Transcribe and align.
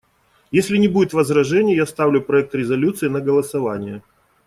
Если 0.49 0.77
не 0.77 0.87
будет 0.87 1.13
возражений, 1.13 1.75
я 1.75 1.85
ставлю 1.85 2.23
проект 2.23 2.55
резолюции 2.55 3.07
на 3.07 3.21
голосование. 3.21 4.01